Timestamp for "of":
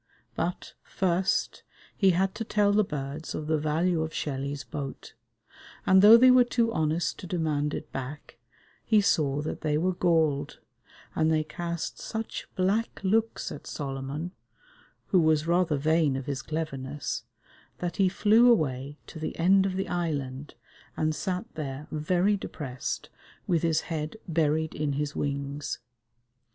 3.35-3.45, 4.01-4.15, 16.15-16.25, 19.67-19.75